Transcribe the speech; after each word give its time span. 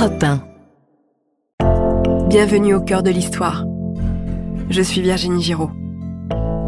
Europe 0.00 0.24
1. 1.60 2.28
Bienvenue 2.28 2.74
au 2.74 2.80
cœur 2.80 3.02
de 3.02 3.10
l'histoire. 3.10 3.66
Je 4.70 4.80
suis 4.80 5.02
Virginie 5.02 5.42
Giraud. 5.42 5.68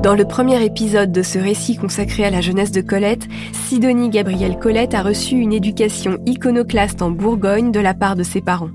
Dans 0.02 0.14
le 0.14 0.26
premier 0.26 0.62
épisode 0.62 1.12
de 1.12 1.22
ce 1.22 1.38
récit 1.38 1.78
consacré 1.78 2.26
à 2.26 2.30
la 2.30 2.42
jeunesse 2.42 2.72
de 2.72 2.82
Colette, 2.82 3.26
Sidonie 3.52 4.10
Gabrielle 4.10 4.58
Colette 4.58 4.92
a 4.92 5.00
reçu 5.00 5.36
une 5.36 5.54
éducation 5.54 6.18
iconoclaste 6.26 7.00
en 7.00 7.10
Bourgogne 7.10 7.72
de 7.72 7.80
la 7.80 7.94
part 7.94 8.16
de 8.16 8.22
ses 8.22 8.42
parents. 8.42 8.72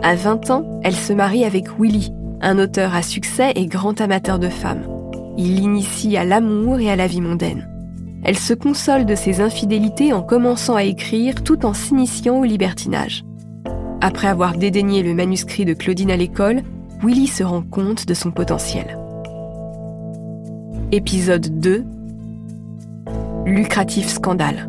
À 0.00 0.14
20 0.14 0.50
ans, 0.50 0.80
elle 0.84 0.94
se 0.94 1.12
marie 1.12 1.44
avec 1.44 1.66
Willy, 1.80 2.12
un 2.40 2.60
auteur 2.60 2.94
à 2.94 3.02
succès 3.02 3.50
et 3.56 3.66
grand 3.66 4.00
amateur 4.00 4.38
de 4.38 4.48
femmes. 4.48 4.86
Il 5.36 5.56
l'initie 5.56 6.16
à 6.16 6.24
l'amour 6.24 6.78
et 6.78 6.88
à 6.88 6.94
la 6.94 7.08
vie 7.08 7.20
mondaine. 7.20 7.68
Elle 8.22 8.38
se 8.38 8.54
console 8.54 9.06
de 9.06 9.16
ses 9.16 9.40
infidélités 9.40 10.12
en 10.12 10.22
commençant 10.22 10.76
à 10.76 10.84
écrire 10.84 11.42
tout 11.42 11.66
en 11.66 11.74
s'initiant 11.74 12.38
au 12.38 12.44
libertinage. 12.44 13.24
Après 14.04 14.26
avoir 14.26 14.56
dédaigné 14.56 15.04
le 15.04 15.14
manuscrit 15.14 15.64
de 15.64 15.74
Claudine 15.74 16.10
à 16.10 16.16
l'école, 16.16 16.62
Willy 17.04 17.28
se 17.28 17.44
rend 17.44 17.62
compte 17.62 18.04
de 18.04 18.14
son 18.14 18.32
potentiel. 18.32 18.98
Épisode 20.90 21.60
2 21.60 21.84
Lucratif 23.46 24.08
scandale. 24.08 24.68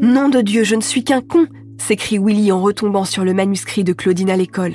Nom 0.00 0.28
de 0.28 0.40
Dieu, 0.40 0.62
je 0.62 0.76
ne 0.76 0.80
suis 0.80 1.02
qu'un 1.02 1.20
con 1.20 1.46
s'écrie 1.78 2.20
Willy 2.20 2.52
en 2.52 2.62
retombant 2.62 3.04
sur 3.04 3.24
le 3.24 3.34
manuscrit 3.34 3.82
de 3.82 3.92
Claudine 3.92 4.30
à 4.30 4.36
l'école. 4.36 4.74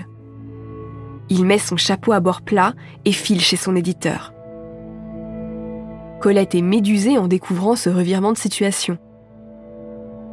Il 1.29 1.45
met 1.45 1.57
son 1.57 1.77
chapeau 1.77 2.11
à 2.11 2.19
bord 2.19 2.41
plat 2.41 2.73
et 3.05 3.13
file 3.13 3.39
chez 3.39 3.55
son 3.55 3.77
éditeur. 3.77 4.33
Colette 6.19 6.55
est 6.55 6.61
médusée 6.61 7.17
en 7.17 7.27
découvrant 7.27 7.75
ce 7.75 7.89
revirement 7.89 8.31
de 8.31 8.37
situation. 8.37 8.97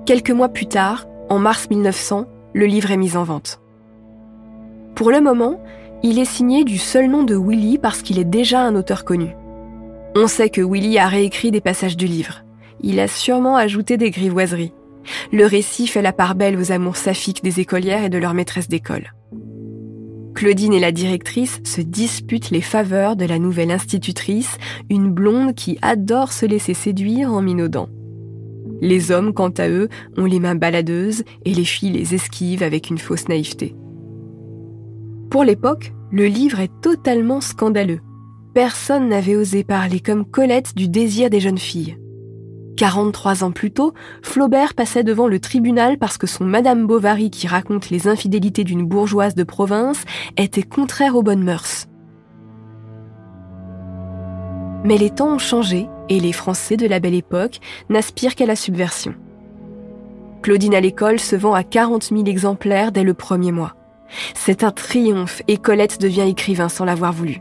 Quelques 0.07 0.31
mois 0.31 0.49
plus 0.49 0.67
tard, 0.67 1.07
en 1.29 1.39
mars 1.39 1.69
1900, 1.69 2.27
le 2.55 2.67
livre 2.67 2.91
est 2.91 2.97
mis 2.97 3.17
en 3.17 3.25
vente. 3.25 3.61
Pour 4.95 5.11
le 5.11 5.21
moment, 5.21 5.61
il 6.03 6.19
est 6.19 6.25
signé 6.25 6.65
du 6.65 6.79
seul 6.79 7.09
nom 7.09 7.23
de 7.23 7.37
Willy 7.37 7.79
parce 7.79 8.03
qu'il 8.03 8.19
est 8.19 8.25
déjà 8.25 8.61
un 8.61 8.77
auteur 8.77 9.05
connu. 9.05 9.35
On 10.15 10.27
sait 10.27 10.51
que 10.51 10.61
Willy 10.61 10.99
a 10.99 11.09
réécrit 11.09 11.51
des 11.51 11.61
passages 11.61 11.97
du 11.97 12.07
livre. 12.07 12.45
Il 12.81 13.01
a 13.01 13.09
sûrement 13.09 13.57
ajouté 13.57 13.97
des 13.97 14.11
grivoiseries. 14.11 14.73
Le 15.33 15.45
récit 15.47 15.87
fait 15.87 16.03
la 16.03 16.13
part 16.13 16.35
belle 16.35 16.59
aux 16.59 16.73
amours 16.73 16.97
saphiques 16.97 17.43
des 17.43 17.61
écolières 17.61 18.05
et 18.05 18.11
de 18.11 18.19
leurs 18.19 18.35
maîtresses 18.35 18.69
d'école. 18.69 19.13
Claudine 20.35 20.73
et 20.73 20.81
la 20.81 20.93
directrice 20.93 21.61
se 21.65 21.81
disputent 21.81 22.51
les 22.51 22.61
faveurs 22.61 23.15
de 23.15 23.25
la 23.25 23.39
nouvelle 23.39 23.71
institutrice, 23.71 24.59
une 24.91 25.11
blonde 25.11 25.55
qui 25.55 25.79
adore 25.81 26.33
se 26.33 26.45
laisser 26.45 26.75
séduire 26.75 27.33
en 27.33 27.41
minaudant. 27.41 27.89
Les 28.81 29.13
hommes, 29.13 29.33
quant 29.33 29.53
à 29.57 29.69
eux, 29.69 29.89
ont 30.17 30.25
les 30.25 30.41
mains 30.41 30.57
baladeuses 30.57 31.23
et 31.45 31.55
les 31.55 31.65
filles 31.65 31.93
les 31.93 32.15
esquivent 32.15 32.65
avec 32.65 32.91
une 32.91 32.99
fausse 32.99 33.29
naïveté. 33.29 33.77
Pour 35.31 35.45
l'époque, 35.45 35.93
le 36.11 36.27
livre 36.27 36.61
est 36.61 36.81
totalement 36.83 37.41
scandaleux. 37.41 38.01
Personne 38.55 39.09
n'avait 39.09 39.37
osé 39.37 39.65
parler 39.65 40.01
comme 40.01 40.25
Colette 40.25 40.77
du 40.77 40.89
désir 40.89 41.31
des 41.31 41.41
jeunes 41.41 41.59
filles. 41.59 41.97
43 42.77 43.45
ans 43.45 43.53
plus 43.53 43.71
tôt, 43.71 43.95
Flaubert 44.23 44.75
passait 44.75 45.05
devant 45.05 45.29
le 45.29 45.39
tribunal 45.39 45.99
parce 45.99 46.19
que 46.19 46.27
son 46.27 46.45
Madame 46.45 46.87
Bovary 46.87 47.31
qui 47.31 47.47
raconte 47.47 47.91
les 47.91 48.09
infidélités 48.09 48.65
d'une 48.65 48.85
bourgeoise 48.85 49.35
de 49.35 49.45
province 49.45 50.03
était 50.37 50.63
contraire 50.63 51.17
aux 51.17 51.23
bonnes 51.23 51.45
mœurs. 51.45 51.87
Mais 54.85 54.99
les 54.99 55.11
temps 55.11 55.35
ont 55.35 55.39
changé 55.39 55.89
et 56.09 56.21
les 56.21 56.33
Français 56.33 56.77
de 56.77 56.87
la 56.87 57.01
belle 57.01 57.15
époque 57.15 57.61
n'aspirent 57.89 58.35
qu'à 58.35 58.47
la 58.47 58.57
subversion. 58.57 59.15
Claudine 60.43 60.75
à 60.75 60.81
l'école 60.81 61.19
se 61.19 61.37
vend 61.37 61.55
à 61.55 61.63
40 61.63 62.05
000 62.05 62.25
exemplaires 62.27 62.93
dès 62.93 63.03
le 63.03 63.15
premier 63.15 63.51
mois. 63.51 63.75
C'est 64.35 64.63
un 64.63 64.71
triomphe 64.71 65.43
et 65.49 65.57
Colette 65.57 66.01
devient 66.01 66.29
écrivain 66.29 66.69
sans 66.69 66.85
l'avoir 66.85 67.13
voulu. 67.13 67.41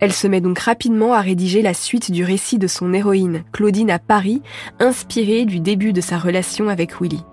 Elle 0.00 0.12
se 0.12 0.26
met 0.26 0.40
donc 0.40 0.58
rapidement 0.58 1.12
à 1.12 1.20
rédiger 1.20 1.62
la 1.62 1.74
suite 1.74 2.10
du 2.10 2.24
récit 2.24 2.58
de 2.58 2.66
son 2.66 2.92
héroïne, 2.92 3.44
Claudine 3.52 3.90
à 3.90 3.98
Paris, 3.98 4.42
inspirée 4.80 5.44
du 5.44 5.60
début 5.60 5.92
de 5.92 6.00
sa 6.00 6.18
relation 6.18 6.68
avec 6.68 7.00
Willy. 7.00 7.24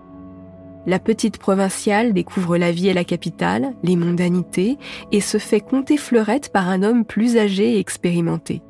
La 0.87 0.97
petite 0.97 1.37
provinciale 1.37 2.13
découvre 2.13 2.57
la 2.57 2.71
vie 2.71 2.89
à 2.89 2.93
la 2.93 3.03
capitale, 3.03 3.73
les 3.83 3.95
mondanités, 3.95 4.77
et 5.11 5.21
se 5.21 5.37
fait 5.37 5.59
compter 5.59 5.97
fleurette 5.97 6.51
par 6.51 6.69
un 6.69 6.81
homme 6.81 7.05
plus 7.05 7.37
âgé 7.37 7.75
et 7.75 7.79
expérimenté. 7.79 8.61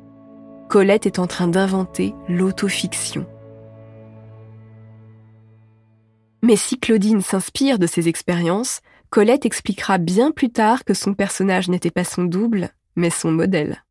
Colette 0.68 1.06
est 1.06 1.18
en 1.18 1.26
train 1.26 1.48
d'inventer 1.48 2.14
l'autofiction. 2.28 3.26
Mais 6.42 6.56
si 6.56 6.78
Claudine 6.78 7.20
s'inspire 7.20 7.78
de 7.78 7.86
ses 7.86 8.08
expériences, 8.08 8.80
Colette 9.10 9.46
expliquera 9.46 9.98
bien 9.98 10.32
plus 10.32 10.50
tard 10.50 10.84
que 10.84 10.94
son 10.94 11.14
personnage 11.14 11.68
n'était 11.68 11.90
pas 11.90 12.04
son 12.04 12.24
double, 12.24 12.70
mais 12.96 13.10
son 13.10 13.32
modèle. 13.32 13.84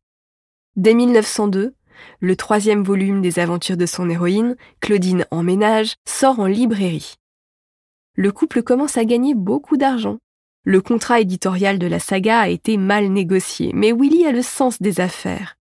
Dès 0.76 0.94
1902, 0.94 1.74
le 2.20 2.36
troisième 2.36 2.82
volume 2.82 3.20
des 3.20 3.38
aventures 3.38 3.76
de 3.76 3.86
son 3.86 4.08
héroïne, 4.08 4.56
Claudine 4.80 5.26
en 5.30 5.42
ménage, 5.42 5.94
sort 6.06 6.40
en 6.40 6.46
librairie. 6.46 7.14
Le 8.14 8.32
couple 8.32 8.62
commence 8.62 8.96
à 8.96 9.04
gagner 9.04 9.34
beaucoup 9.34 9.76
d'argent. 9.76 10.18
Le 10.64 10.80
contrat 10.80 11.20
éditorial 11.20 11.78
de 11.78 11.86
la 11.86 11.98
saga 11.98 12.40
a 12.40 12.48
été 12.48 12.76
mal 12.76 13.08
négocié, 13.08 13.72
mais 13.74 13.92
Willy 13.92 14.26
a 14.26 14.32
le 14.32 14.42
sens 14.42 14.80
des 14.80 15.00
affaires. 15.00 15.56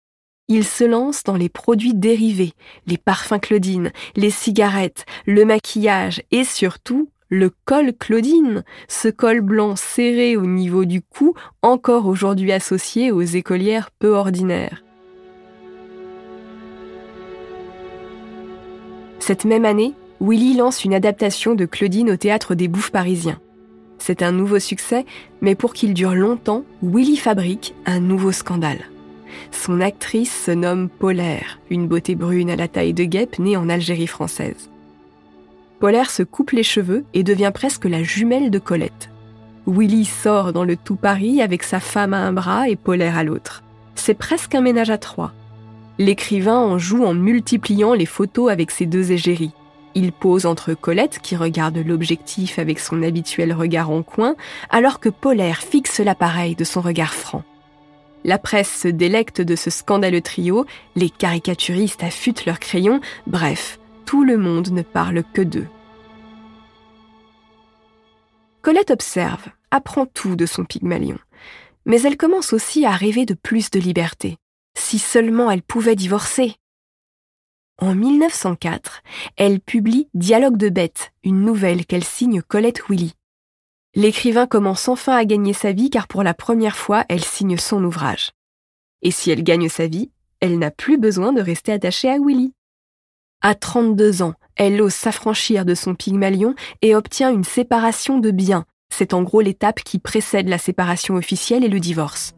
Il 0.49 0.65
se 0.65 0.85
lance 0.85 1.25
dans 1.25 1.37
les 1.37 1.49
produits 1.49 1.95
dérivés, 1.95 2.53
les 2.87 2.99
parfums 2.99 3.41
Claudine, 3.41 3.91
les 4.15 4.31
cigarettes, 4.31 5.05
le 5.27 5.45
maquillage 5.45 6.23
et 6.31 6.45
surtout 6.45 7.11
le 7.29 7.51
col 7.65 7.93
Claudine, 7.93 8.65
ce 8.89 9.09
col 9.09 9.41
blanc 9.41 9.75
serré 9.77 10.37
au 10.37 10.47
niveau 10.47 10.85
du 10.85 11.03
cou, 11.03 11.35
encore 11.63 12.07
aujourd'hui 12.07 12.53
associé 12.53 13.11
aux 13.11 13.23
écolières 13.23 13.91
peu 13.99 14.15
ordinaires. 14.15 14.83
Cette 19.19 19.45
même 19.45 19.65
année, 19.65 19.95
Willy 20.21 20.57
lance 20.57 20.85
une 20.85 20.95
adaptation 20.95 21.55
de 21.55 21.65
Claudine 21.65 22.11
au 22.11 22.17
théâtre 22.17 22.55
des 22.55 22.69
Bouffes 22.69 22.93
parisiens. 22.93 23.41
C'est 23.99 24.23
un 24.23 24.31
nouveau 24.31 24.61
succès, 24.61 25.05
mais 25.41 25.57
pour 25.57 25.73
qu'il 25.73 25.95
dure 25.95 26.15
longtemps, 26.15 26.65
Willy 26.83 27.17
fabrique 27.17 27.75
un 27.87 27.99
nouveau 27.99 28.31
scandale. 28.31 28.89
Son 29.51 29.81
actrice 29.81 30.45
se 30.45 30.53
nomme 30.53 30.89
Polaire, 30.89 31.59
une 31.71 31.89
beauté 31.89 32.15
brune 32.15 32.51
à 32.51 32.57
la 32.57 32.69
taille 32.69 32.95
de 32.95 33.05
guêpe 33.05 33.39
née 33.39 33.57
en 33.57 33.69
Algérie 33.69 34.07
française. 34.07 34.71
Polaire 35.79 36.11
se 36.11 36.23
coupe 36.23 36.53
les 36.53 36.63
cheveux 36.63 37.05
et 37.13 37.23
devient 37.23 37.53
presque 37.53 37.85
la 37.85 38.03
jumelle 38.03 38.51
de 38.51 38.59
Colette. 38.59 39.11
Willy 39.67 40.05
sort 40.05 40.53
dans 40.53 40.65
le 40.65 40.77
tout 40.77 40.97
Paris 40.97 41.43
avec 41.43 41.63
sa 41.63 41.81
femme 41.81 42.15
à 42.15 42.19
un 42.19 42.33
bras 42.33 42.69
et 42.69 42.77
Polaire 42.77 43.19
à 43.19 43.25
l'autre. 43.25 43.63
C'est 43.95 44.15
presque 44.15 44.55
un 44.55 44.63
ménage 44.63 44.91
à 44.91 44.97
trois. 44.97 45.33
L'écrivain 45.99 46.59
en 46.59 46.79
joue 46.79 47.05
en 47.05 47.15
multipliant 47.15 47.93
les 47.93 48.07
photos 48.07 48.51
avec 48.51 48.71
ses 48.71 48.87
deux 48.87 49.13
égéries. 49.13 49.53
Il 49.95 50.13
pose 50.13 50.47
entre 50.47 50.75
Colette, 50.75 51.21
qui 51.23 51.37
regarde 51.37 51.79
l'objectif 51.79 52.59
avec 52.59 52.79
son 52.79 53.03
habituel 53.03 53.53
regard 53.53 53.91
en 53.91 54.03
coin, 54.03 54.37
alors 54.71 55.01
que 55.01 55.09
Polaire 55.09 55.63
fixe 55.63 56.01
l'appareil 56.01 56.55
de 56.55 56.65
son 56.65 56.81
regard 56.81 57.15
franc. 57.15 57.43
La 58.25 58.39
presse 58.39 58.81
se 58.81 58.89
délecte 58.89 59.41
de 59.41 59.57
ce 59.57 59.71
scandaleux 59.71 60.21
trio, 60.21 60.67
les 60.97 61.11
caricaturistes 61.11 62.03
affûtent 62.03 62.45
leurs 62.45 62.59
crayons, 62.59 63.01
bref, 63.27 63.79
tout 64.07 64.25
le 64.25 64.39
monde 64.39 64.71
ne 64.71 64.83
parle 64.83 65.23
que 65.35 65.43
d'eux. 65.43 65.67
Colette 68.63 68.91
observe, 68.91 69.49
apprend 69.71 70.07
tout 70.07 70.37
de 70.37 70.47
son 70.47 70.65
Pygmalion, 70.65 71.19
mais 71.85 72.01
elle 72.03 72.17
commence 72.17 72.53
aussi 72.53 72.87
à 72.87 72.93
rêver 72.93 73.27
de 73.27 73.35
plus 73.35 73.71
de 73.71 73.79
liberté. 73.79 74.39
Si 74.79 74.99
seulement 74.99 75.51
elle 75.51 75.63
pouvait 75.63 75.97
divorcer. 75.97 76.55
En 77.79 77.95
1904, 77.95 79.03
elle 79.37 79.61
publie 79.61 80.09
Dialogue 80.15 80.57
de 80.57 80.69
bêtes, 80.69 81.13
une 81.25 81.43
nouvelle 81.43 81.85
qu'elle 81.85 82.05
signe 82.05 82.43
Colette 82.43 82.89
Willy. 82.89 83.13
L'écrivain 83.95 84.47
commence 84.47 84.89
enfin 84.89 85.17
à 85.17 85.25
gagner 85.25 85.53
sa 85.53 85.73
vie 85.73 85.91
car 85.91 86.07
pour 86.07 86.23
la 86.23 86.35
première 86.35 86.77
fois, 86.77 87.05
elle 87.09 87.25
signe 87.25 87.57
son 87.59 87.83
ouvrage. 87.85 88.33
Et 89.03 89.11
si 89.11 89.31
elle 89.31 89.43
gagne 89.43 89.69
sa 89.69 89.87
vie, 89.87 90.11
elle 90.41 90.59
n'a 90.59 90.71
plus 90.71 90.99
besoin 90.99 91.33
de 91.33 91.41
rester 91.41 91.73
attachée 91.73 92.11
à 92.11 92.19
Willy. 92.19 92.53
À 93.49 93.55
32 93.55 94.23
ans, 94.23 94.35
elle 94.57 94.83
ose 94.83 94.93
s'affranchir 94.93 95.65
de 95.65 95.77
son 95.77 95.95
Pygmalion 95.95 96.57
et 96.83 96.97
obtient 96.97 97.31
une 97.31 97.45
séparation 97.45 98.19
de 98.19 98.33
biens. 98.33 98.65
C'est 98.93 99.15
en 99.15 99.23
gros 99.23 99.41
l'étape 99.41 99.85
qui 99.85 100.01
précède 100.01 100.49
la 100.49 100.59
séparation 100.59 101.15
officielle 101.15 101.63
et 101.63 101.69
le 101.69 101.79
divorce. 101.79 102.35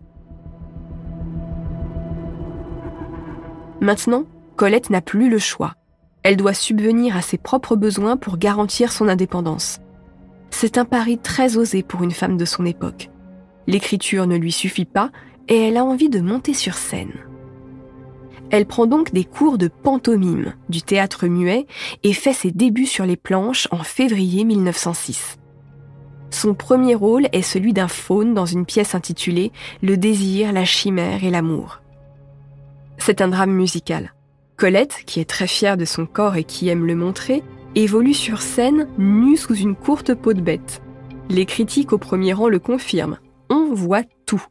Maintenant, 3.80 4.26
Colette 4.56 4.90
n'a 4.90 5.00
plus 5.00 5.30
le 5.30 5.38
choix. 5.38 5.72
Elle 6.24 6.36
doit 6.36 6.52
subvenir 6.52 7.16
à 7.16 7.22
ses 7.22 7.38
propres 7.38 7.74
besoins 7.74 8.18
pour 8.18 8.36
garantir 8.36 8.92
son 8.92 9.08
indépendance. 9.08 9.78
C'est 10.50 10.76
un 10.76 10.84
pari 10.84 11.16
très 11.16 11.56
osé 11.56 11.82
pour 11.82 12.02
une 12.02 12.10
femme 12.10 12.36
de 12.36 12.44
son 12.44 12.66
époque. 12.66 13.08
L'écriture 13.66 14.26
ne 14.26 14.36
lui 14.36 14.52
suffit 14.52 14.84
pas 14.84 15.10
et 15.48 15.68
elle 15.68 15.78
a 15.78 15.86
envie 15.86 16.10
de 16.10 16.20
monter 16.20 16.52
sur 16.52 16.74
scène. 16.74 17.27
Elle 18.50 18.66
prend 18.66 18.86
donc 18.86 19.12
des 19.12 19.24
cours 19.24 19.58
de 19.58 19.68
pantomime 19.68 20.54
du 20.68 20.82
théâtre 20.82 21.26
muet 21.26 21.66
et 22.02 22.12
fait 22.12 22.32
ses 22.32 22.50
débuts 22.50 22.86
sur 22.86 23.04
les 23.04 23.16
planches 23.16 23.68
en 23.70 23.82
février 23.82 24.44
1906. 24.44 25.38
Son 26.30 26.54
premier 26.54 26.94
rôle 26.94 27.28
est 27.32 27.42
celui 27.42 27.72
d'un 27.72 27.88
faune 27.88 28.34
dans 28.34 28.46
une 28.46 28.66
pièce 28.66 28.94
intitulée 28.94 29.52
Le 29.82 29.96
désir, 29.96 30.52
la 30.52 30.64
chimère 30.64 31.24
et 31.24 31.30
l'amour. 31.30 31.80
C'est 32.98 33.20
un 33.20 33.28
drame 33.28 33.52
musical. 33.52 34.14
Colette, 34.56 35.02
qui 35.06 35.20
est 35.20 35.28
très 35.28 35.46
fière 35.46 35.76
de 35.76 35.84
son 35.84 36.06
corps 36.06 36.36
et 36.36 36.44
qui 36.44 36.68
aime 36.68 36.86
le 36.86 36.96
montrer, 36.96 37.42
évolue 37.74 38.14
sur 38.14 38.42
scène 38.42 38.88
nue 38.98 39.36
sous 39.36 39.54
une 39.54 39.76
courte 39.76 40.14
peau 40.14 40.32
de 40.32 40.40
bête. 40.40 40.82
Les 41.30 41.46
critiques 41.46 41.92
au 41.92 41.98
premier 41.98 42.32
rang 42.32 42.48
le 42.48 42.58
confirment. 42.58 43.18
On 43.50 43.72
voit 43.72 44.02
tout. 44.26 44.44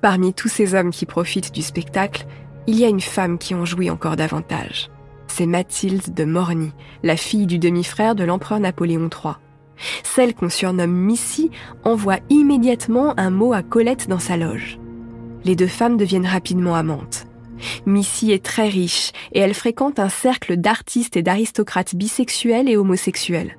Parmi 0.00 0.34
tous 0.34 0.48
ces 0.48 0.74
hommes 0.74 0.90
qui 0.90 1.06
profitent 1.06 1.54
du 1.54 1.62
spectacle, 1.62 2.26
il 2.66 2.78
y 2.78 2.84
a 2.84 2.88
une 2.88 3.00
femme 3.00 3.38
qui 3.38 3.54
en 3.54 3.64
jouit 3.64 3.90
encore 3.90 4.16
davantage. 4.16 4.90
C'est 5.26 5.46
Mathilde 5.46 6.14
de 6.14 6.24
Morny, 6.24 6.72
la 7.02 7.16
fille 7.16 7.46
du 7.46 7.58
demi-frère 7.58 8.14
de 8.14 8.24
l'empereur 8.24 8.60
Napoléon 8.60 9.10
III. 9.10 9.34
Celle 10.04 10.34
qu'on 10.34 10.48
surnomme 10.48 10.92
Missy 10.92 11.50
envoie 11.82 12.18
immédiatement 12.30 13.18
un 13.18 13.30
mot 13.30 13.52
à 13.52 13.62
Colette 13.62 14.08
dans 14.08 14.20
sa 14.20 14.36
loge. 14.36 14.78
Les 15.44 15.56
deux 15.56 15.66
femmes 15.66 15.96
deviennent 15.96 16.26
rapidement 16.26 16.74
amantes. 16.74 17.26
Missy 17.86 18.32
est 18.32 18.44
très 18.44 18.68
riche 18.68 19.12
et 19.32 19.40
elle 19.40 19.54
fréquente 19.54 19.98
un 19.98 20.08
cercle 20.08 20.56
d'artistes 20.56 21.16
et 21.16 21.22
d'aristocrates 21.22 21.94
bisexuels 21.94 22.68
et 22.68 22.76
homosexuels. 22.76 23.58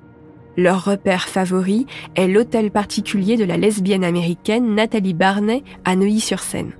Leur 0.56 0.84
repère 0.84 1.28
favori 1.28 1.86
est 2.14 2.28
l'hôtel 2.28 2.70
particulier 2.70 3.36
de 3.36 3.44
la 3.44 3.58
lesbienne 3.58 4.04
américaine 4.04 4.74
Nathalie 4.74 5.14
Barney 5.14 5.62
à 5.84 5.96
Neuilly-sur-Seine. 5.96 6.72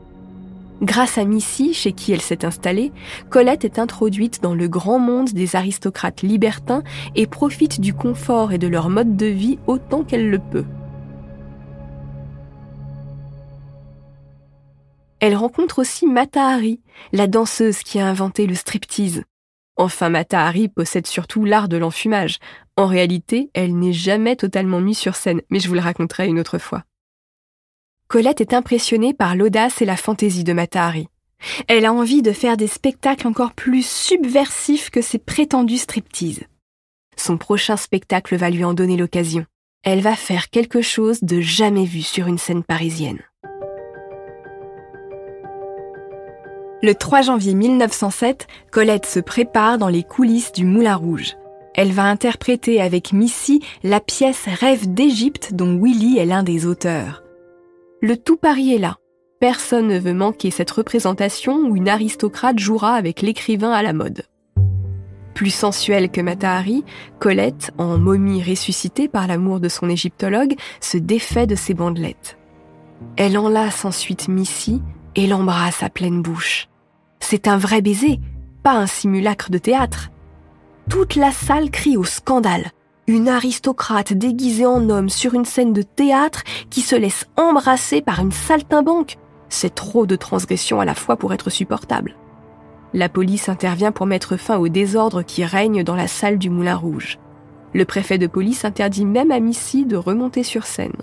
Grâce 0.83 1.17
à 1.17 1.25
Missy, 1.25 1.73
chez 1.73 1.93
qui 1.93 2.13
elle 2.13 2.21
s'est 2.21 2.45
installée, 2.45 2.93
Colette 3.31 3.65
est 3.65 3.79
introduite 3.79 4.43
dans 4.43 4.55
le 4.55 4.69
grand 4.69 4.99
monde 4.99 5.31
des 5.31 5.57
aristocrates 5.57 6.23
libertins 6.23 6.83
et 7.15 7.27
profite 7.27 7.81
du 7.81 7.95
confort 7.95 8.53
et 8.53 8.59
de 8.59 8.67
leur 8.69 8.91
mode 8.91 9.17
de 9.17 9.27
vie 9.27 9.59
autant 9.67 10.05
qu'elle 10.05 10.29
le 10.29 10.39
peut. 10.39 10.67
Elle 15.19 15.35
rencontre 15.35 15.79
aussi 15.79 16.07
Mata 16.07 16.47
Hari, 16.47 16.81
la 17.13 17.27
danseuse 17.27 17.79
qui 17.79 17.99
a 17.99 18.07
inventé 18.07 18.47
le 18.47 18.55
striptease. 18.55 19.25
Enfin, 19.77 20.11
Mata 20.11 20.47
Hari 20.47 20.69
possède 20.69 21.07
surtout 21.07 21.45
l'art 21.45 21.69
de 21.69 21.79
l'enfumage. 21.79 22.39
En 22.77 22.87
réalité, 22.87 23.51
elle 23.55 23.79
n'est 23.79 23.95
jamais 23.95 24.37
totalement 24.37 24.81
mise 24.81 24.99
sur 24.99 25.17
scène, 25.17 25.41
mais 25.51 25.59
je 25.59 25.69
vous 25.69 25.75
le 25.75 25.81
raconterai 25.81 26.29
une 26.29 26.39
autre 26.39 26.59
fois. 26.59 26.85
Colette 28.09 28.41
est 28.41 28.55
impressionnée 28.55 29.15
par 29.15 29.35
l'audace 29.35 29.83
et 29.83 29.85
la 29.85 29.97
fantaisie 29.97 30.45
de 30.45 30.53
Matahari. 30.53 31.09
Elle 31.67 31.85
a 31.85 31.93
envie 31.93 32.23
de 32.23 32.33
faire 32.33 32.57
des 32.57 32.69
spectacles 32.69 33.27
encore 33.27 33.53
plus 33.53 33.85
subversifs 33.85 34.91
que 34.91 35.03
ses 35.03 35.19
prétendus 35.19 35.79
striptease. 35.79 36.45
Son 37.17 37.37
prochain 37.37 37.77
spectacle 37.77 38.37
va 38.37 38.51
lui 38.51 38.65
en 38.65 38.75
donner 38.75 38.97
l'occasion. 38.97 39.45
Elle 39.83 40.01
va 40.01 40.15
faire 40.15 40.51
quelque 40.51 40.83
chose 40.83 41.23
de 41.23 41.41
jamais 41.41 41.85
vu 41.85 42.03
sur 42.03 42.29
une 42.29 42.39
scène 42.39 42.63
parisienne. 42.63 43.21
Le 46.83 46.95
3 46.95 47.23
janvier 47.23 47.55
1907, 47.55 48.47
Colette 48.71 49.07
se 49.07 49.19
prépare 49.19 49.79
dans 49.79 49.89
les 49.89 50.05
coulisses 50.05 50.53
du 50.53 50.65
Moulin 50.65 50.95
Rouge. 50.95 51.37
Elle 51.75 51.93
va 51.93 52.05
interpréter 52.05 52.81
avec 52.81 53.13
Missy 53.13 53.63
la 53.83 54.01
pièce 54.01 54.45
Rêve 54.47 54.93
d'Égypte 54.93 55.55
dont 55.55 55.77
Willy 55.77 56.19
est 56.19 56.27
l'un 56.27 56.43
des 56.43 56.67
auteurs. 56.67 57.26
Le 58.07 58.17
tout 58.17 58.37
Paris 58.37 58.73
est 58.73 58.79
là. 58.79 58.99
Personne 59.41 59.89
ne 59.89 59.99
veut 59.99 60.15
manquer 60.15 60.53
cette 60.53 60.71
représentation 60.71 61.57
où 61.57 61.75
une 61.75 61.89
aristocrate 61.89 62.57
jouera 62.57 62.95
avec 62.95 63.21
l'écrivain 63.21 63.73
à 63.73 63.83
la 63.83 63.93
mode. 63.93 64.23
Plus 65.35 65.51
sensuelle 65.51 66.09
que 66.09 66.21
Matahari, 66.21 66.85
Colette, 67.19 67.73
en 67.79 67.99
momie 67.99 68.45
ressuscitée 68.45 69.09
par 69.09 69.27
l'amour 69.27 69.59
de 69.59 69.69
son 69.69 69.89
égyptologue, 69.89 70.55
se 70.81 70.99
défait 70.99 71.49
de 71.49 71.57
ses 71.57 71.75
bandelettes. 71.75 72.39
Elle 73.17 73.37
enlace 73.37 73.85
ensuite 73.85 74.29
Missy 74.29 74.83
et 75.17 75.27
l'embrasse 75.27 75.83
à 75.83 75.91
pleine 75.91 76.23
bouche. 76.23 76.69
C'est 77.19 77.49
un 77.49 77.59
vrai 77.59 77.83
baiser, 77.83 78.21
pas 78.63 78.75
un 78.75 78.87
simulacre 78.87 79.51
de 79.51 79.59
théâtre. 79.59 80.11
Toute 80.89 81.17
la 81.17 81.33
salle 81.33 81.73
crie 81.73 81.97
au 81.97 82.05
scandale. 82.05 82.71
Une 83.09 83.29
aristocrate 83.29 84.13
déguisée 84.13 84.67
en 84.67 84.91
homme 84.91 85.09
sur 85.09 85.35
une 85.35 85.45
scène 85.45 85.73
de 85.73 85.83
théâtre 85.83 86.43
qui 86.71 86.81
se 86.81 86.97
laisse 86.97 87.27
embrasser 87.37 88.03
par 88.03 88.19
une 88.21 88.33
saltimbanque. 88.33 89.17
C'est 89.49 89.77
trop 89.77 90.07
de 90.07 90.17
transgression 90.17 90.81
à 90.81 90.85
la 90.85 90.95
fois 90.95 91.17
pour 91.17 91.33
être 91.33 91.49
supportable. 91.49 92.17
La 92.95 93.09
police 93.09 93.49
intervient 93.49 93.93
pour 93.93 94.07
mettre 94.07 94.37
fin 94.37 94.59
au 94.59 94.67
désordre 94.67 95.23
qui 95.23 95.45
règne 95.45 95.85
dans 95.85 95.95
la 95.95 96.09
salle 96.09 96.37
du 96.37 96.51
Moulin 96.51 96.75
Rouge. 96.75 97.19
Le 97.75 97.85
préfet 97.85 98.19
de 98.19 98.27
police 98.27 98.65
interdit 98.65 99.05
même 99.05 99.31
à 99.31 99.39
Missy 99.39 99.85
de 99.85 99.97
remonter 99.97 100.43
sur 100.43 100.67
scène. 100.67 100.97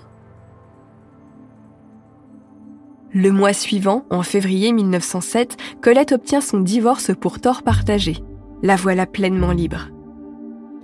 Le 3.14 3.32
mois 3.32 3.54
suivant, 3.54 4.06
en 4.10 4.24
février 4.24 4.74
1907, 4.74 5.56
Colette 5.82 6.12
obtient 6.12 6.42
son 6.42 6.60
divorce 6.60 7.12
pour 7.16 7.40
tort 7.40 7.64
partagé. 7.64 8.18
La 8.62 8.76
voilà 8.76 9.06
pleinement 9.06 9.52
libre. 9.52 9.93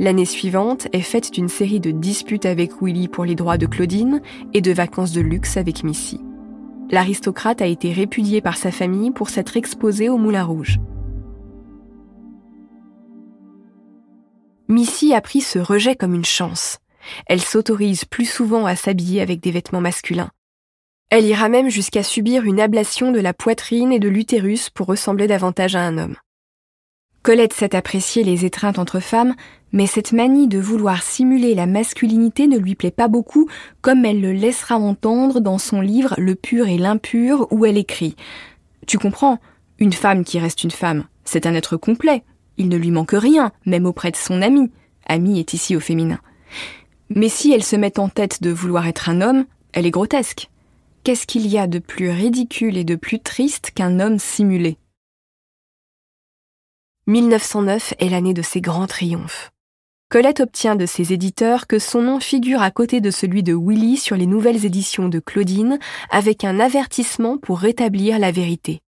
L'année 0.02 0.26
suivante 0.26 0.88
est 0.94 1.02
faite 1.02 1.34
d'une 1.34 1.50
série 1.50 1.82
de 1.82 1.92
disputes 1.92 2.46
avec 2.46 2.82
Willy 2.82 3.10
pour 3.10 3.26
les 3.26 3.36
droits 3.36 3.58
de 3.58 3.66
Claudine 3.66 4.22
et 4.54 4.62
de 4.62 4.72
vacances 4.72 5.12
de 5.12 5.20
luxe 5.20 5.58
avec 5.58 5.84
Missy. 5.84 6.22
L'aristocrate 6.90 7.62
a 7.62 7.66
été 7.66 7.92
répudié 7.92 8.40
par 8.40 8.56
sa 8.56 8.72
famille 8.72 9.12
pour 9.12 9.30
s'être 9.30 9.58
exposé 9.58 10.08
au 10.08 10.18
Moulin 10.18 10.46
Rouge. 10.46 10.80
Missy 14.70 15.14
a 15.14 15.20
pris 15.20 15.42
ce 15.42 15.60
rejet 15.60 15.96
comme 15.96 16.16
une 16.16 16.24
chance. 16.24 16.80
Elle 17.26 17.42
s'autorise 17.42 18.06
plus 18.06 18.26
souvent 18.26 18.66
à 18.66 18.78
s'habiller 18.78 19.20
avec 19.20 19.42
des 19.42 19.52
vêtements 19.52 19.82
masculins. 19.82 20.30
Elle 21.10 21.26
ira 21.26 21.50
même 21.50 21.70
jusqu'à 21.70 22.04
subir 22.04 22.44
une 22.46 22.62
ablation 22.62 23.12
de 23.12 23.20
la 23.20 23.34
poitrine 23.34 23.92
et 23.92 24.00
de 24.00 24.08
l'utérus 24.08 24.70
pour 24.70 24.88
ressembler 24.88 25.28
davantage 25.28 25.76
à 25.76 25.82
un 25.82 25.98
homme. 25.98 26.16
Colette 27.22 27.54
sait 27.54 27.76
apprécier 27.76 28.24
les 28.24 28.46
étreintes 28.46 28.80
entre 28.80 29.00
femmes, 29.00 29.36
mais 29.72 29.88
cette 29.88 30.14
manie 30.14 30.48
de 30.48 30.60
vouloir 30.60 31.04
simuler 31.04 31.54
la 31.54 31.66
masculinité 31.66 32.48
ne 32.48 32.58
lui 32.58 32.76
plaît 32.76 32.92
pas 32.92 33.08
beaucoup, 33.08 33.48
comme 33.82 34.06
elle 34.06 34.22
le 34.22 34.32
laissera 34.32 34.78
entendre 34.78 35.42
dans 35.42 35.58
son 35.58 35.82
livre 35.82 36.16
Le 36.18 36.36
pur 36.36 36.68
et 36.68 36.78
l'impur, 36.78 37.48
où 37.52 37.66
elle 37.66 37.78
écrit 37.78 38.16
Tu 38.88 38.98
comprends, 38.98 39.40
une 39.78 39.94
femme 39.94 40.24
qui 40.24 40.40
reste 40.40 40.64
une 40.64 40.72
femme, 40.72 41.06
c'est 41.26 41.46
un 41.46 41.54
être 41.54 41.78
complet. 41.78 42.24
Il 42.58 42.70
ne 42.70 42.78
lui 42.78 42.92
manque 42.92 43.14
rien, 43.14 43.52
même 43.66 43.86
auprès 43.86 44.12
de 44.12 44.18
son 44.18 44.42
ami. 44.42 44.72
Ami 45.06 45.40
est 45.40 45.54
ici 45.54 45.76
au 45.76 45.80
féminin. 45.80 46.20
Mais 47.10 47.30
si 47.30 47.52
elle 47.52 47.64
se 47.64 47.76
met 47.76 48.00
en 48.00 48.10
tête 48.10 48.42
de 48.42 48.50
vouloir 48.50 48.88
être 48.88 49.10
un 49.10 49.22
homme, 49.22 49.46
elle 49.74 49.86
est 49.86 49.92
grotesque. 49.92 50.50
Qu'est-ce 51.04 51.28
qu'il 51.28 51.48
y 51.48 51.58
a 51.58 51.68
de 51.68 51.80
plus 51.80 52.10
ridicule 52.10 52.78
et 52.78 52.84
de 52.84 52.96
plus 52.96 53.20
triste 53.20 53.72
qu'un 53.74 54.00
homme 54.00 54.20
simulé? 54.20 54.78
1909 57.10 57.96
est 57.98 58.10
l'année 58.10 58.36
de 58.36 58.44
ses 58.44 58.62
grands 58.62 58.86
triomphes. 58.86 59.50
Colette 60.10 60.42
obtient 60.42 60.76
de 60.76 60.86
ses 60.86 61.12
éditeurs 61.12 61.66
que 61.66 61.80
son 61.80 62.04
nom 62.04 62.20
figure 62.20 62.62
à 62.62 62.70
côté 62.70 63.02
de 63.02 63.10
celui 63.10 63.42
de 63.42 63.56
Willy 63.56 63.98
sur 63.98 64.16
les 64.16 64.28
nouvelles 64.28 64.64
éditions 64.64 65.10
de 65.10 65.18
Claudine, 65.18 65.80
avec 66.12 66.44
un 66.44 66.60
avertissement 66.60 67.40
pour 67.40 67.58
rétablir 67.58 68.20
la 68.20 68.32
vérité. 68.32 68.82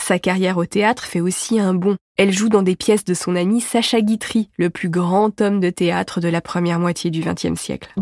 Sa 0.00 0.18
carrière 0.18 0.56
au 0.56 0.64
théâtre 0.64 1.04
fait 1.04 1.20
aussi 1.20 1.60
un 1.60 1.74
bond. 1.74 1.96
Elle 2.16 2.32
joue 2.32 2.48
dans 2.48 2.62
des 2.62 2.76
pièces 2.76 3.04
de 3.04 3.12
son 3.12 3.36
ami 3.36 3.60
Sacha 3.60 4.00
Guitry, 4.00 4.48
le 4.56 4.70
plus 4.70 4.88
grand 4.88 5.38
homme 5.42 5.60
de 5.60 5.68
théâtre 5.68 6.22
de 6.22 6.28
la 6.28 6.40
première 6.40 6.78
moitié 6.78 7.10
du 7.10 7.20
XXe 7.20 7.60
siècle. 7.60 7.92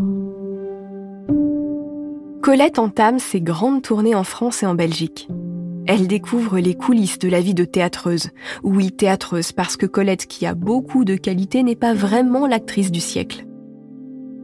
Colette 2.42 2.78
entame 2.78 3.18
ses 3.18 3.40
grandes 3.40 3.82
tournées 3.82 4.14
en 4.14 4.22
France 4.22 4.62
et 4.62 4.66
en 4.66 4.76
Belgique. 4.76 5.28
Elle 5.88 6.06
découvre 6.06 6.58
les 6.58 6.74
coulisses 6.74 7.18
de 7.18 7.30
la 7.30 7.40
vie 7.40 7.54
de 7.54 7.64
théâtreuse. 7.64 8.28
Oui, 8.62 8.92
théâtreuse, 8.92 9.52
parce 9.52 9.78
que 9.78 9.86
Colette, 9.86 10.26
qui 10.26 10.44
a 10.44 10.54
beaucoup 10.54 11.06
de 11.06 11.16
qualités, 11.16 11.62
n'est 11.62 11.76
pas 11.76 11.94
vraiment 11.94 12.46
l'actrice 12.46 12.92
du 12.92 13.00
siècle. 13.00 13.46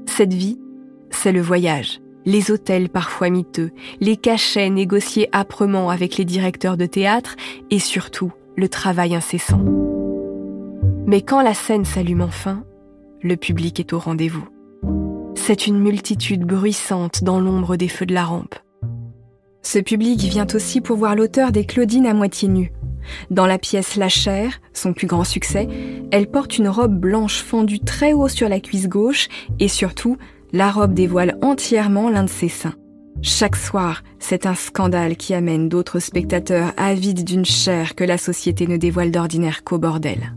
Cette 0.07 0.33
vie, 0.33 0.59
c'est 1.11 1.33
le 1.33 1.43
voyage, 1.43 2.01
les 2.25 2.51
hôtels 2.51 2.89
parfois 2.89 3.29
miteux, 3.29 3.73
les 4.01 4.17
cachets 4.17 4.71
négociés 4.71 5.29
âprement 5.35 5.91
avec 5.91 6.17
les 6.17 6.25
directeurs 6.25 6.79
de 6.79 6.87
théâtre 6.87 7.37
et 7.71 7.79
surtout 7.79 8.33
le 8.57 8.71
travail 8.71 9.15
incessant. 9.15 9.63
Mais 11.07 11.21
quand 11.21 11.43
la 11.43 11.53
scène 11.53 11.85
s'allume 11.85 12.23
enfin, 12.23 12.65
le 13.21 13.37
public 13.37 13.81
est 13.81 13.93
au 13.93 13.99
rendez-vous. 13.99 14.49
C'est 15.35 15.67
une 15.67 15.79
multitude 15.79 16.47
bruissante 16.47 17.23
dans 17.23 17.39
l'ombre 17.39 17.77
des 17.77 17.89
feux 17.89 18.07
de 18.07 18.15
la 18.15 18.25
rampe. 18.25 18.55
Ce 19.65 19.79
public 19.79 20.21
vient 20.21 20.47
aussi 20.55 20.83
pour 20.83 20.99
voir 20.99 21.17
l'auteur 21.17 21.51
des 21.51 21.65
Claudines 21.65 22.07
à 22.07 22.13
moitié 22.13 22.49
nues. 22.49 22.71
Dans 23.31 23.47
la 23.47 23.59
pièce 23.59 23.97
La 23.97 24.11
chair, 24.11 24.61
son 24.75 24.93
plus 24.93 25.07
grand 25.07 25.25
succès, 25.25 25.67
elle 26.13 26.31
porte 26.31 26.59
une 26.59 26.69
robe 26.69 26.95
blanche 26.95 27.43
fendue 27.43 27.81
très 27.81 28.13
haut 28.13 28.29
sur 28.29 28.49
la 28.49 28.61
cuisse 28.61 28.89
gauche 28.89 29.29
et 29.59 29.69
surtout, 29.69 30.19
la 30.53 30.71
robe 30.71 30.93
dévoile 30.93 31.39
entièrement 31.43 32.11
l'un 32.11 32.25
de 32.25 32.31
ses 32.31 32.51
seins. 32.51 32.75
Chaque 33.23 33.57
soir, 33.57 34.03
c'est 34.19 34.45
un 34.45 34.55
scandale 34.55 35.17
qui 35.17 35.33
amène 35.33 35.71
d'autres 35.71 35.99
spectateurs 35.99 36.73
avides 36.77 37.25
d'une 37.25 37.47
chair 37.47 37.95
que 37.95 38.05
la 38.05 38.19
société 38.19 38.67
ne 38.67 38.77
dévoile 38.77 39.11
d'ordinaire 39.11 39.65
qu'au 39.65 39.79
bordel. 39.79 40.35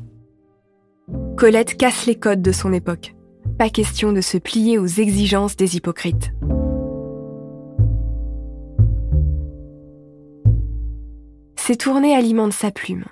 Colette 1.36 1.76
casse 1.76 2.06
les 2.06 2.16
codes 2.16 2.42
de 2.42 2.54
son 2.54 2.72
époque. 2.72 3.14
Pas 3.60 3.70
question 3.70 4.14
de 4.14 4.22
se 4.22 4.38
plier 4.38 4.78
aux 4.78 4.88
exigences 4.88 5.58
des 5.58 5.76
hypocrites. 5.76 6.32
Ses 11.68 11.76
tournées 11.76 12.16
alimentent 12.16 12.54
sa 12.54 12.72
plume. 12.72 13.04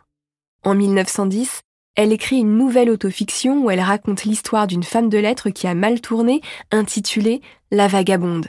En 0.64 0.76
1910, 0.76 1.60
elle 1.96 2.14
écrit 2.14 2.38
une 2.38 2.58
nouvelle 2.58 2.90
autofiction 2.90 3.62
où 3.62 3.70
elle 3.70 3.82
raconte 3.82 4.24
l'histoire 4.24 4.66
d'une 4.66 4.84
femme 4.84 5.10
de 5.10 5.18
lettres 5.18 5.50
qui 5.50 5.68
a 5.68 5.76
mal 5.76 6.00
tourné, 6.00 6.40
intitulée 6.72 7.42
La 7.70 7.90
vagabonde. 7.90 8.48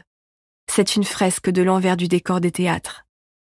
C'est 0.70 0.94
une 0.94 1.02
fresque 1.02 1.50
de 1.50 1.60
l'envers 1.60 1.96
du 1.96 2.06
décor 2.06 2.40
des 2.40 2.52
théâtres. 2.52 3.04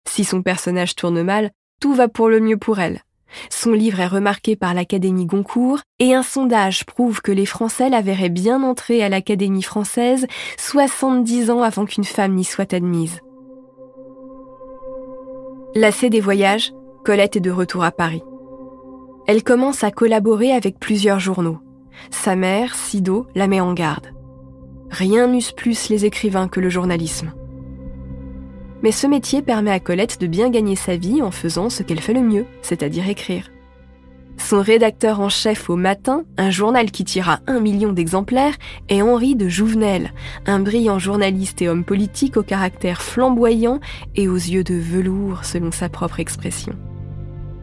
Si 0.09 0.23
son 0.23 0.41
personnage 0.41 0.95
tourne 0.95 1.21
mal, 1.21 1.51
tout 1.79 1.93
va 1.93 2.07
pour 2.07 2.27
le 2.27 2.39
mieux 2.39 2.57
pour 2.57 2.79
elle. 2.79 3.03
Son 3.51 3.73
livre 3.73 3.99
est 3.99 4.07
remarqué 4.07 4.55
par 4.55 4.73
l'Académie 4.73 5.27
Goncourt 5.27 5.81
et 5.99 6.15
un 6.15 6.23
sondage 6.23 6.87
prouve 6.87 7.21
que 7.21 7.31
les 7.31 7.45
Français 7.45 7.91
la 7.91 8.01
verraient 8.01 8.29
bien 8.29 8.63
entrer 8.63 9.03
à 9.03 9.09
l'Académie 9.09 9.61
française 9.61 10.25
70 10.57 11.51
ans 11.51 11.61
avant 11.61 11.85
qu'une 11.85 12.03
femme 12.03 12.33
n'y 12.33 12.45
soit 12.45 12.73
admise. 12.73 13.21
Lassée 15.77 16.09
des 16.09 16.21
voyages, 16.21 16.73
Colette 17.05 17.35
est 17.35 17.39
de 17.39 17.51
retour 17.51 17.83
à 17.83 17.91
Paris. 17.91 18.23
Elle 19.27 19.43
commence 19.43 19.83
à 19.83 19.91
collaborer 19.91 20.51
avec 20.51 20.79
plusieurs 20.79 21.19
journaux. 21.19 21.59
Sa 22.09 22.35
mère, 22.35 22.73
Sido, 22.73 23.27
la 23.35 23.45
met 23.47 23.59
en 23.59 23.75
garde. 23.75 24.07
Rien 24.89 25.27
n'use 25.27 25.51
plus 25.51 25.89
les 25.89 26.03
écrivains 26.03 26.47
que 26.47 26.59
le 26.59 26.69
journalisme. 26.69 27.31
Mais 28.81 28.91
ce 28.91 29.05
métier 29.05 29.43
permet 29.43 29.69
à 29.69 29.79
Colette 29.79 30.19
de 30.19 30.25
bien 30.25 30.49
gagner 30.49 30.75
sa 30.75 30.97
vie 30.97 31.21
en 31.21 31.29
faisant 31.29 31.69
ce 31.69 31.83
qu'elle 31.83 32.01
fait 32.01 32.15
le 32.15 32.21
mieux, 32.21 32.47
c'est-à-dire 32.63 33.07
écrire. 33.07 33.51
Son 34.37 34.61
rédacteur 34.61 35.19
en 35.19 35.29
chef 35.29 35.69
au 35.69 35.75
matin, 35.75 36.23
un 36.37 36.51
journal 36.51 36.91
qui 36.91 37.03
tira 37.03 37.39
un 37.47 37.59
million 37.59 37.91
d'exemplaires, 37.91 38.55
est 38.87 39.01
Henri 39.01 39.35
de 39.35 39.49
Jouvenel, 39.49 40.13
un 40.45 40.59
brillant 40.59 40.99
journaliste 40.99 41.61
et 41.61 41.67
homme 41.67 41.83
politique 41.83 42.37
au 42.37 42.43
caractère 42.43 43.01
flamboyant 43.01 43.79
et 44.15 44.27
aux 44.27 44.35
yeux 44.35 44.63
de 44.63 44.75
velours 44.75 45.43
selon 45.43 45.71
sa 45.71 45.89
propre 45.89 46.19
expression. 46.19 46.73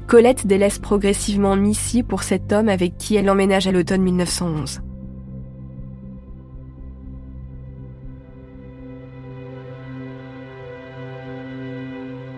Colette 0.07 0.47
délaisse 0.47 0.79
progressivement 0.79 1.57
Missy 1.57 2.03
pour 2.03 2.23
cet 2.23 2.53
homme 2.53 2.69
avec 2.69 2.99
qui 2.99 3.17
elle 3.17 3.31
emménage 3.31 3.67
à 3.67 3.73
l'automne 3.73 4.03
1911. 4.03 4.83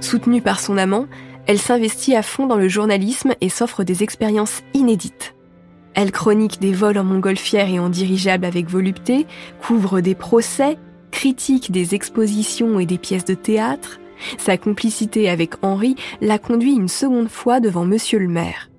Soutenue 0.00 0.40
par 0.40 0.60
son 0.60 0.78
amant, 0.78 1.06
elle 1.46 1.58
s'investit 1.58 2.14
à 2.16 2.22
fond 2.22 2.46
dans 2.46 2.56
le 2.56 2.68
journalisme 2.68 3.34
et 3.40 3.48
s'offre 3.48 3.84
des 3.84 4.02
expériences 4.02 4.62
inédites. 4.74 5.34
Elle 5.94 6.12
chronique 6.12 6.60
des 6.60 6.72
vols 6.72 6.98
en 6.98 7.04
montgolfière 7.04 7.68
et 7.68 7.78
en 7.78 7.88
dirigeable 7.88 8.44
avec 8.44 8.68
volupté, 8.68 9.26
couvre 9.62 10.00
des 10.00 10.14
procès, 10.14 10.76
critique 11.10 11.72
des 11.72 11.94
expositions 11.94 12.78
et 12.78 12.86
des 12.86 12.98
pièces 12.98 13.24
de 13.24 13.34
théâtre. 13.34 13.98
Sa 14.38 14.58
complicité 14.58 15.30
avec 15.30 15.54
Henri 15.62 15.94
l'a 16.20 16.38
conduit 16.38 16.74
une 16.74 16.88
seconde 16.88 17.28
fois 17.28 17.60
devant 17.60 17.84
Monsieur 17.84 18.18
le 18.18 18.28
maire. 18.28 18.70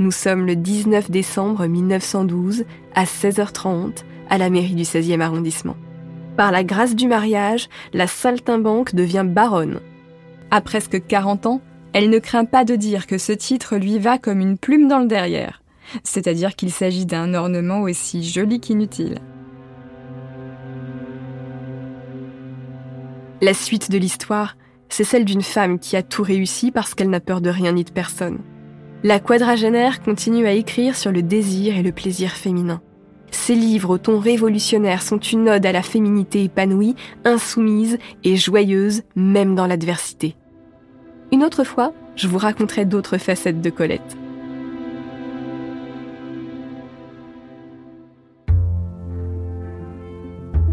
Nous 0.00 0.10
sommes 0.10 0.46
le 0.46 0.56
19 0.56 1.10
décembre 1.10 1.66
1912 1.66 2.64
à 2.94 3.04
16h30 3.04 4.04
à 4.30 4.38
la 4.38 4.50
mairie 4.50 4.74
du 4.74 4.84
16e 4.84 5.20
arrondissement. 5.20 5.76
Par 6.36 6.52
la 6.52 6.62
grâce 6.62 6.94
du 6.94 7.08
mariage, 7.08 7.68
la 7.92 8.06
saltimbanque 8.06 8.94
devient 8.94 9.24
baronne. 9.26 9.80
À 10.50 10.60
presque 10.60 11.04
40 11.06 11.46
ans, 11.46 11.60
elle 11.92 12.10
ne 12.10 12.18
craint 12.18 12.44
pas 12.44 12.64
de 12.64 12.76
dire 12.76 13.06
que 13.06 13.18
ce 13.18 13.32
titre 13.32 13.76
lui 13.76 13.98
va 13.98 14.18
comme 14.18 14.40
une 14.40 14.58
plume 14.58 14.88
dans 14.88 14.98
le 14.98 15.06
derrière, 15.06 15.62
c'est-à-dire 16.04 16.54
qu'il 16.54 16.70
s'agit 16.70 17.06
d'un 17.06 17.34
ornement 17.34 17.80
aussi 17.80 18.22
joli 18.22 18.60
qu'inutile. 18.60 19.20
La 23.40 23.54
suite 23.54 23.90
de 23.90 23.98
l'histoire, 23.98 24.56
c'est 24.88 25.04
celle 25.04 25.24
d'une 25.24 25.42
femme 25.42 25.78
qui 25.78 25.96
a 25.96 26.02
tout 26.02 26.22
réussi 26.22 26.72
parce 26.72 26.94
qu'elle 26.94 27.10
n'a 27.10 27.20
peur 27.20 27.40
de 27.40 27.50
rien 27.50 27.72
ni 27.72 27.84
de 27.84 27.90
personne. 27.90 28.38
La 29.04 29.20
quadragénaire 29.20 30.02
continue 30.02 30.46
à 30.46 30.52
écrire 30.52 30.96
sur 30.96 31.12
le 31.12 31.22
désir 31.22 31.76
et 31.76 31.82
le 31.82 31.92
plaisir 31.92 32.32
féminin. 32.32 32.80
Ses 33.30 33.54
livres 33.54 33.90
au 33.90 33.98
ton 33.98 34.18
révolutionnaire 34.18 35.02
sont 35.02 35.18
une 35.18 35.48
ode 35.48 35.66
à 35.66 35.72
la 35.72 35.82
féminité 35.82 36.42
épanouie, 36.42 36.96
insoumise 37.24 37.98
et 38.24 38.36
joyeuse, 38.36 39.02
même 39.14 39.54
dans 39.54 39.66
l'adversité. 39.66 40.34
Une 41.30 41.44
autre 41.44 41.62
fois, 41.62 41.92
je 42.16 42.26
vous 42.26 42.38
raconterai 42.38 42.86
d'autres 42.86 43.18
facettes 43.18 43.60
de 43.60 43.70
Colette. 43.70 44.16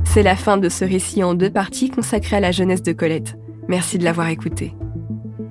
C'est 0.05 0.23
la 0.23 0.37
fin 0.37 0.55
de 0.55 0.69
ce 0.69 0.85
récit 0.85 1.23
en 1.23 1.33
deux 1.33 1.49
parties 1.49 1.89
consacré 1.89 2.37
à 2.37 2.39
la 2.39 2.53
jeunesse 2.53 2.83
de 2.83 2.93
Colette. 2.93 3.35
Merci 3.67 3.97
de 3.97 4.05
l'avoir 4.05 4.29
écouté. 4.29 4.73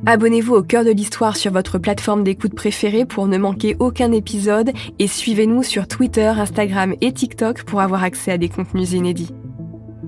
Abonnez-vous 0.06 0.54
au 0.54 0.62
cœur 0.62 0.84
de 0.84 0.90
l'histoire 0.90 1.36
sur 1.36 1.52
votre 1.52 1.78
plateforme 1.78 2.24
d'écoute 2.24 2.54
préférée 2.54 3.04
pour 3.04 3.26
ne 3.26 3.36
manquer 3.36 3.76
aucun 3.78 4.10
épisode 4.10 4.72
et 4.98 5.06
suivez-nous 5.06 5.62
sur 5.62 5.86
Twitter, 5.86 6.28
Instagram 6.28 6.94
et 7.02 7.12
TikTok 7.12 7.64
pour 7.64 7.80
avoir 7.80 8.04
accès 8.04 8.32
à 8.32 8.38
des 8.38 8.48
contenus 8.48 8.92
inédits. 8.92 9.34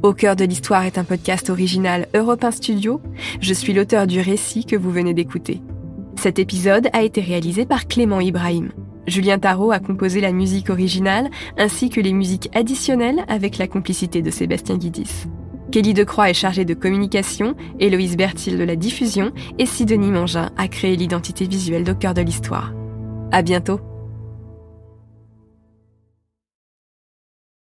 Au 0.02 0.12
cœur 0.12 0.36
de 0.36 0.44
l'histoire 0.44 0.84
est 0.84 0.98
un 0.98 1.04
podcast 1.04 1.50
original 1.50 2.06
Europe 2.14 2.44
1 2.44 2.50
Studio. 2.50 3.00
Je 3.40 3.54
suis 3.54 3.72
l'auteur 3.72 4.06
du 4.06 4.20
récit 4.20 4.64
que 4.64 4.76
vous 4.76 4.90
venez 4.90 5.14
d'écouter. 5.14 5.62
Cet 6.20 6.38
épisode 6.38 6.88
a 6.92 7.02
été 7.02 7.20
réalisé 7.20 7.66
par 7.66 7.86
Clément 7.86 8.20
Ibrahim. 8.20 8.70
Julien 9.06 9.38
Tarot 9.38 9.70
a 9.70 9.78
composé 9.78 10.20
la 10.20 10.32
musique 10.32 10.70
originale 10.70 11.30
ainsi 11.56 11.90
que 11.90 12.00
les 12.00 12.12
musiques 12.12 12.50
additionnelles 12.54 13.24
avec 13.28 13.58
la 13.58 13.68
complicité 13.68 14.22
de 14.22 14.30
Sébastien 14.30 14.76
Guidis. 14.76 15.26
Kelly 15.72 15.94
Decroix 15.94 16.30
est 16.30 16.34
chargée 16.34 16.64
de 16.64 16.74
communication, 16.74 17.54
Héloïse 17.80 18.16
Bertil 18.16 18.58
de 18.58 18.64
la 18.64 18.76
diffusion 18.76 19.32
et 19.58 19.66
Sidonie 19.66 20.10
Mangin 20.10 20.50
a 20.56 20.68
créé 20.68 20.96
l'identité 20.96 21.46
visuelle 21.46 21.84
d'Au 21.84 21.94
cœur 21.94 22.14
de 22.14 22.22
l'histoire. 22.22 22.72
À 23.32 23.42
bientôt! 23.42 23.80